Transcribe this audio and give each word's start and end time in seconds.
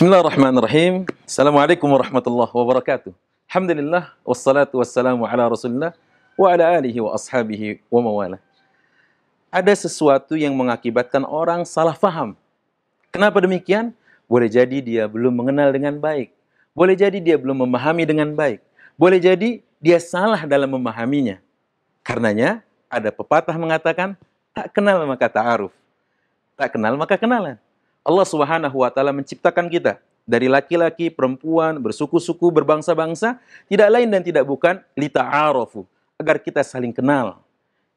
Bismillahirrahmanirrahim. 0.00 1.04
Assalamualaikum 1.28 1.84
warahmatullahi 1.84 2.48
wabarakatuh. 2.48 3.12
Alhamdulillah 3.52 4.16
wassalatu 4.24 4.80
wassalamu 4.80 5.28
ala 5.28 5.44
Rasulillah 5.44 5.92
wa 6.40 6.48
ala 6.48 6.72
alihi 6.80 7.04
wa 7.04 7.12
ashabihi 7.12 7.84
wa 7.92 8.00
mawala. 8.00 8.40
Ada 9.52 9.76
sesuatu 9.76 10.40
yang 10.40 10.56
mengakibatkan 10.56 11.20
orang 11.28 11.68
salah 11.68 11.92
faham. 11.92 12.32
Kenapa 13.12 13.44
demikian? 13.44 13.92
Boleh 14.24 14.48
jadi 14.48 14.80
dia 14.80 15.04
belum 15.04 15.36
mengenal 15.36 15.68
dengan 15.68 16.00
baik. 16.00 16.32
Boleh 16.72 16.96
jadi 16.96 17.20
dia 17.20 17.36
belum 17.36 17.68
memahami 17.68 18.08
dengan 18.08 18.32
baik. 18.32 18.64
Boleh 18.96 19.20
jadi 19.20 19.60
dia 19.84 20.00
salah 20.00 20.48
dalam 20.48 20.80
memahaminya. 20.80 21.44
Karenanya 22.00 22.64
ada 22.88 23.12
pepatah 23.12 23.52
mengatakan 23.60 24.16
tak 24.56 24.72
kenal 24.72 25.04
maka 25.04 25.28
ta'aruf. 25.28 25.76
Tak 26.56 26.72
kenal 26.72 26.96
maka 26.96 27.20
kenalan. 27.20 27.60
Allah 28.00 28.26
Subhanahu 28.26 28.80
wa 28.80 28.90
taala 28.92 29.12
menciptakan 29.12 29.68
kita 29.68 30.00
dari 30.24 30.46
laki-laki, 30.46 31.10
perempuan, 31.10 31.82
bersuku-suku, 31.82 32.54
berbangsa-bangsa, 32.54 33.42
tidak 33.66 33.88
lain 33.90 34.08
dan 34.08 34.22
tidak 34.22 34.46
bukan 34.46 34.78
lita'arafu, 34.94 35.82
agar 36.14 36.38
kita 36.38 36.62
saling 36.62 36.94
kenal. 36.94 37.42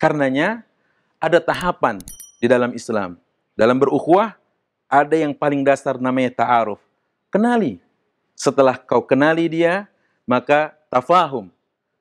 Karenanya 0.02 0.66
ada 1.22 1.38
tahapan 1.40 2.02
di 2.42 2.48
dalam 2.50 2.74
Islam. 2.74 3.22
Dalam 3.54 3.78
berukhuwah 3.78 4.34
ada 4.90 5.16
yang 5.16 5.32
paling 5.32 5.62
dasar 5.62 5.96
namanya 6.02 6.44
ta'aruf. 6.44 6.82
Kenali. 7.30 7.78
Setelah 8.34 8.82
kau 8.82 9.06
kenali 9.06 9.46
dia, 9.46 9.86
maka 10.26 10.74
tafahum. 10.90 11.54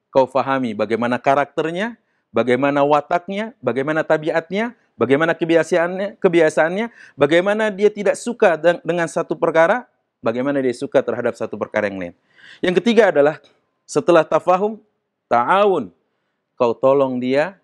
Kau 0.09 0.25
fahami 0.25 0.73
bagaimana 0.73 1.21
karakternya, 1.21 1.97
bagaimana 2.33 2.81
wataknya, 2.85 3.53
bagaimana 3.61 4.01
tabiatnya, 4.01 4.73
bagaimana 5.03 5.35
kebiasaannya, 5.35 6.23
kebiasaannya, 6.23 6.87
bagaimana 7.19 7.75
dia 7.75 7.91
tidak 7.91 8.15
suka 8.15 8.55
dengan 8.87 9.11
satu 9.11 9.35
perkara, 9.35 9.91
bagaimana 10.23 10.63
dia 10.63 10.71
suka 10.71 11.03
terhadap 11.03 11.35
satu 11.35 11.59
perkara 11.59 11.91
yang 11.91 11.99
lain. 11.99 12.15
Yang 12.63 12.79
ketiga 12.79 13.11
adalah 13.11 13.43
setelah 13.83 14.23
tafahum, 14.23 14.79
ta'awun. 15.27 15.91
Kau 16.55 16.79
tolong 16.79 17.19
dia, 17.19 17.59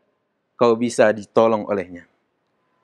kau 0.58 0.74
bisa 0.74 1.06
ditolong 1.14 1.62
olehnya. 1.70 2.10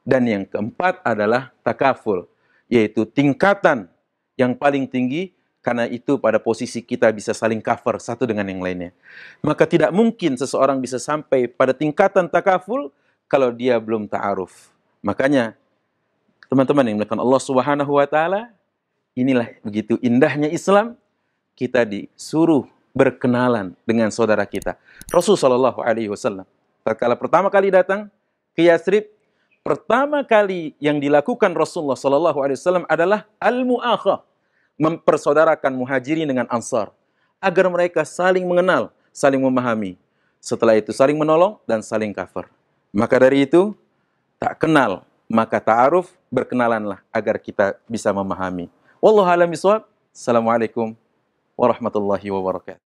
Dan 0.07 0.31
yang 0.31 0.45
keempat 0.47 1.03
adalah 1.03 1.51
takaful, 1.67 2.31
yaitu 2.71 3.03
tingkatan 3.03 3.91
yang 4.39 4.55
paling 4.55 4.87
tinggi 4.87 5.35
karena 5.65 5.89
itu 5.89 6.21
pada 6.21 6.37
posisi 6.37 6.85
kita 6.85 7.09
bisa 7.09 7.33
saling 7.33 7.65
cover 7.65 7.97
satu 7.97 8.29
dengan 8.29 8.45
yang 8.45 8.61
lainnya. 8.61 8.93
Maka 9.41 9.65
tidak 9.65 9.91
mungkin 9.97 10.37
seseorang 10.37 10.77
bisa 10.77 11.01
sampai 11.01 11.49
pada 11.49 11.73
tingkatan 11.73 12.29
takaful 12.29 12.93
kalau 13.35 13.51
dia 13.51 13.75
belum 13.83 14.07
ta'aruf. 14.07 14.71
Makanya 15.03 15.59
teman-teman 16.47 16.87
yang 16.87 17.03
melakukan 17.03 17.19
Allah 17.19 17.43
Subhanahu 17.43 17.99
wa 17.99 18.07
taala, 18.07 18.55
inilah 19.19 19.59
begitu 19.67 19.99
indahnya 19.99 20.47
Islam, 20.47 20.95
kita 21.59 21.83
disuruh 21.83 22.71
berkenalan 22.95 23.75
dengan 23.83 24.15
saudara 24.15 24.47
kita. 24.47 24.79
Rasul 25.11 25.35
sallallahu 25.35 25.83
alaihi 25.83 26.07
wasallam 26.07 26.47
tatkala 26.87 27.19
pertama 27.19 27.51
kali 27.51 27.75
datang 27.75 28.07
ke 28.55 28.71
Yasrib, 28.71 29.11
pertama 29.67 30.23
kali 30.23 30.79
yang 30.79 31.03
dilakukan 31.03 31.51
Rasulullah 31.59 31.99
sallallahu 31.99 32.39
alaihi 32.39 32.55
wasallam 32.55 32.87
adalah 32.87 33.27
al-mu'akhah, 33.43 34.23
mempersaudarakan 34.79 35.75
muhajirin 35.75 36.31
dengan 36.31 36.47
ansar 36.55 36.95
agar 37.43 37.67
mereka 37.67 38.07
saling 38.07 38.47
mengenal, 38.47 38.95
saling 39.11 39.43
memahami. 39.43 39.99
Setelah 40.39 40.79
itu 40.79 40.95
saling 40.95 41.19
menolong 41.19 41.59
dan 41.67 41.83
saling 41.83 42.15
cover. 42.15 42.47
Maka 42.95 43.19
dari 43.19 43.43
itu, 43.43 43.75
tak 44.39 44.63
kenal, 44.63 45.03
maka 45.27 45.59
ta'aruf, 45.59 46.15
berkenalanlah 46.31 47.03
agar 47.11 47.43
kita 47.43 47.75
bisa 47.91 48.15
memahami. 48.15 48.71
Wallahu 49.03 49.27
alam 49.27 49.51
Assalamualaikum 50.15 50.95
warahmatullahi 51.59 52.31
wabarakatuh. 52.31 52.84